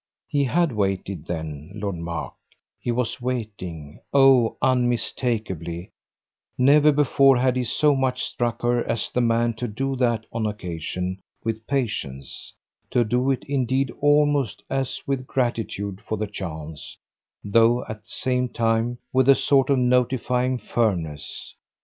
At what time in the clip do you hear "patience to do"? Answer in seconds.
11.67-13.29